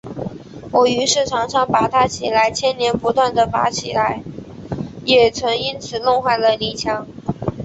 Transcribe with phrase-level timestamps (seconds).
[0.71, 4.23] 我于是常常拔它起来，牵连不断地拔起来，
[5.05, 7.05] 也曾因此弄坏了泥墙